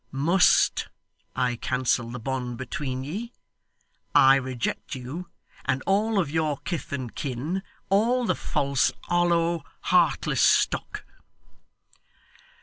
Must. 0.11 0.87
I 1.35 1.57
cancel 1.57 2.09
the 2.09 2.17
bond 2.17 2.57
between 2.57 3.03
ye. 3.03 3.33
I 4.15 4.33
reject 4.33 4.95
you, 4.95 5.27
and 5.65 5.83
all 5.85 6.17
of 6.17 6.31
your 6.31 6.57
kith 6.65 6.91
and 6.91 7.13
kin 7.13 7.61
all 7.87 8.25
the 8.25 8.33
false, 8.33 8.91
hollow, 9.03 9.63
heartless 9.81 10.41
stock. 10.41 11.03